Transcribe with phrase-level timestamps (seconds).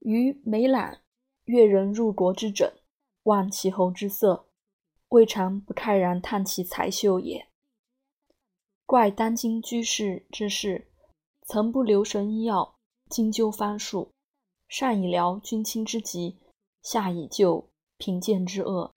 [0.00, 1.02] 于美览
[1.44, 2.70] 越人入国之整，
[3.24, 4.46] 望其侯之色，
[5.08, 7.48] 未尝不慨然叹其才秀也。
[8.86, 10.90] 怪当今居士之士，
[11.42, 12.76] 曾不留神医药，
[13.08, 14.10] 精究方术，
[14.68, 16.38] 上以疗君亲之疾，
[16.82, 18.92] 下以救贫贱之恶，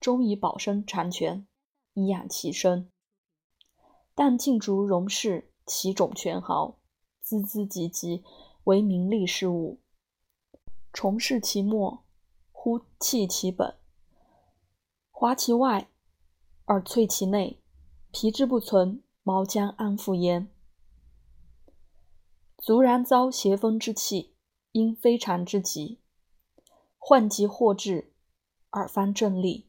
[0.00, 1.46] 终以保身长全，
[1.94, 2.90] 以养其身。
[4.14, 6.78] 但尽逐荣氏，其种权豪，
[7.24, 8.22] 孜孜汲汲，
[8.64, 9.80] 为名利事务。
[10.94, 12.04] 重视其末，
[12.52, 13.74] 忽弃其本；
[15.10, 15.90] 华其外，
[16.66, 17.60] 而摧其内。
[18.12, 20.48] 皮之不存，毛将安复焉？
[22.58, 24.36] 卒然遭邪风之气，
[24.70, 25.98] 因非常之急，
[26.96, 28.12] 患疾祸至，
[28.70, 29.68] 尔方正立，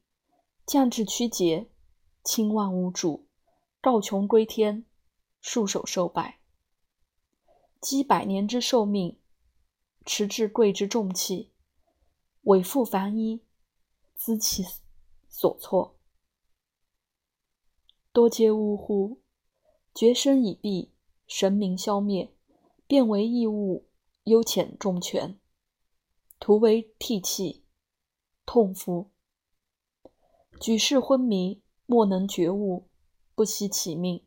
[0.68, 1.72] 降至屈节，
[2.24, 3.26] 亲望无主，
[3.82, 4.86] 告穷归天，
[5.42, 6.38] 束手受败，
[7.82, 9.18] 积百年之寿命。
[10.06, 11.52] 持至贵之重器，
[12.44, 13.42] 委复凡衣，
[14.14, 14.64] 资其
[15.28, 15.98] 所措，
[18.14, 19.20] 多皆呜呼！
[19.94, 20.92] 绝身已毕，
[21.28, 22.32] 神明消灭，
[22.86, 23.88] 变为异物，
[24.26, 25.40] 幽浅重权，
[26.40, 27.64] 徒为涕泣，
[28.46, 29.10] 痛夫！
[30.60, 32.88] 举世昏迷，莫能觉悟，
[33.34, 34.24] 不惜其命。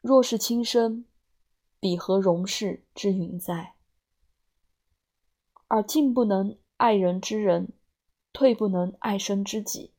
[0.00, 1.04] 若是轻生，
[1.78, 3.75] 彼何容世之云哉？
[5.68, 7.72] 而进不能爱人之人，
[8.32, 9.94] 退不能爱身之己。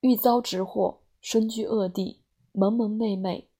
[0.00, 2.22] 欲遭直祸，身居恶地，
[2.52, 3.50] 蒙蒙昧昧，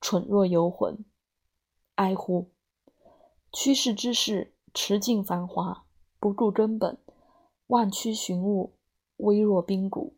[0.00, 1.04] 蠢若游魂。
[1.94, 2.50] 哀乎！
[3.52, 5.86] 趋世之势，持尽繁华，
[6.18, 6.98] 不顾根本，
[7.68, 8.76] 万躯寻物，
[9.18, 10.16] 微若冰谷，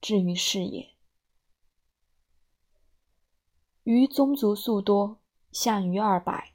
[0.00, 0.90] 至于是也。
[3.84, 5.18] 余宗族素多，
[5.50, 6.52] 项余二百，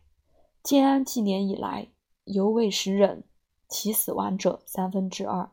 [0.61, 1.91] 建安纪年以来。
[2.25, 3.23] 犹未时忍，
[3.67, 5.51] 其死亡者三分之二。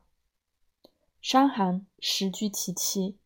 [1.21, 3.19] 伤寒时居其七。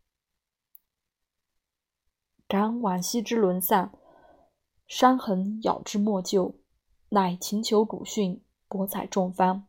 [2.46, 3.98] 感往昔之沦丧，
[4.86, 6.54] 伤痕咬之莫救，
[7.08, 9.66] 乃勤求古训，博采众方，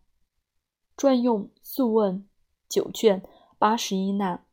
[0.96, 2.20] 撰用《素问》
[2.70, 3.24] 九卷
[3.58, 4.46] 八十一难、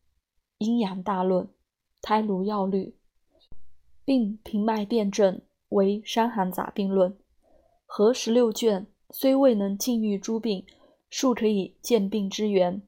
[0.59, 1.49] 阴阳大论、
[2.01, 2.97] 胎颅要律，
[4.05, 7.13] 并平脉辨证为《伤寒杂病论》，
[7.85, 8.87] 合十六卷。
[9.13, 10.65] 虽未能尽愈诸病，
[11.11, 12.83] 庶可以见病之源。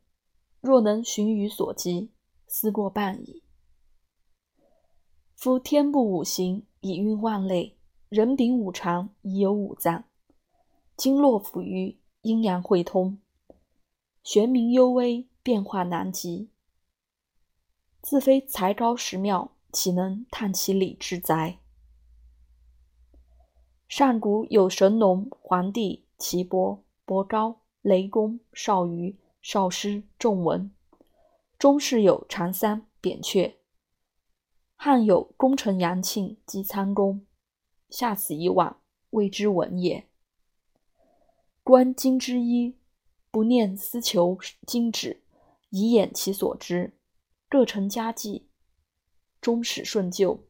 [0.61, 2.11] 若能循于所及，
[2.47, 3.43] 思过半矣。
[5.35, 7.77] 夫天不五行以运万类，
[8.09, 10.05] 人禀五常以有五脏，
[10.97, 13.19] 经络抚于阴阳会通，
[14.23, 16.49] 玄冥幽微，变化难及。
[18.01, 21.59] 自非才高识妙，岂能探其理之哉？
[23.89, 26.05] 上古有神农、黄帝。
[26.23, 30.71] 岐伯、伯高、雷公、少虞、少师、仲文；
[31.59, 33.57] 中世有长三、扁鹊；
[34.77, 37.27] 汉有功臣杨庆及参公。
[37.91, 40.07] 下此以往，谓之文也。
[41.65, 42.77] 观今之一，
[43.33, 45.25] 不念思求经旨，
[45.71, 46.97] 以掩其所知，
[47.49, 48.47] 各成家计，
[49.41, 50.45] 终始顺救。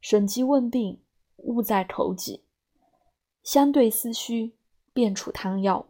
[0.00, 1.02] 审疾问病，
[1.36, 2.44] 务在口己，
[3.42, 4.54] 相对思虚。
[4.92, 5.88] 便处汤药，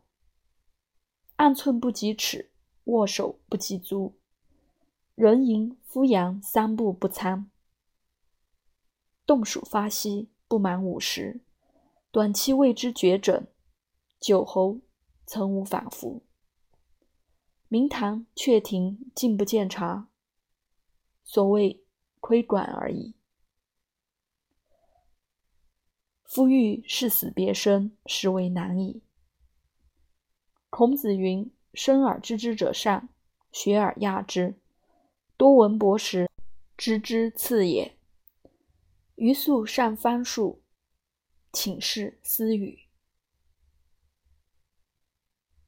[1.36, 2.50] 按寸不及尺，
[2.84, 4.14] 握手不及足，
[5.14, 7.50] 人迎夫阳三步不参。
[9.26, 11.40] 冻暑发息不满五十，
[12.10, 13.46] 短期谓之绝诊，
[14.18, 14.80] 酒喉
[15.26, 16.22] 曾无反复。
[17.68, 20.08] 明堂却庭竟不见察，
[21.22, 21.84] 所谓
[22.20, 23.17] 窥管而已。
[26.28, 29.00] 夫欲视死别生，实为难矣。
[30.68, 33.08] 孔子云：“生而知之者善，
[33.50, 34.54] 学而亚之。
[35.38, 36.28] 多闻博识，
[36.76, 37.96] 知之次也。”
[39.16, 40.60] 余素善方术，
[41.50, 42.87] 请示私语。